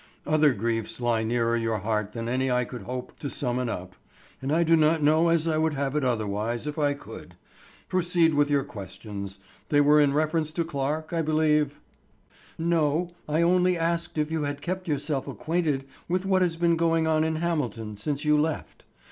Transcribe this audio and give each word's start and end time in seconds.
Other 0.25 0.51
griefs 0.51 0.99
lie 0.99 1.21
nearer 1.21 1.55
your 1.55 1.77
heart 1.77 2.13
than 2.13 2.27
any 2.27 2.49
I 2.49 2.65
could 2.65 2.81
hope 2.81 3.19
to 3.19 3.29
summon 3.29 3.69
up, 3.69 3.95
and 4.41 4.51
I 4.51 4.63
do 4.63 4.75
not 4.75 5.03
know 5.03 5.27
as 5.29 5.47
I 5.47 5.59
would 5.59 5.75
have 5.75 5.95
it 5.95 6.03
otherwise 6.03 6.65
if 6.65 6.79
I 6.79 6.95
could. 6.95 7.35
Proceed 7.87 8.33
with 8.33 8.49
your 8.49 8.63
questions. 8.63 9.37
They 9.69 9.79
were 9.79 9.99
in 9.99 10.15
reference 10.15 10.51
to 10.53 10.65
Clarke, 10.65 11.13
I 11.13 11.21
believe." 11.21 11.79
"No, 12.57 13.11
I 13.29 13.43
only 13.43 13.77
asked 13.77 14.17
if 14.17 14.31
you 14.31 14.41
had 14.41 14.59
kept 14.63 14.87
yourself 14.87 15.27
acquainted 15.27 15.85
with 16.09 16.25
what 16.25 16.41
has 16.41 16.55
been 16.55 16.77
going 16.77 17.05
on 17.05 17.23
in 17.23 17.35
Hamilton 17.35 17.95
since 17.95 18.25
you 18.25 18.39
left. 18.39 18.85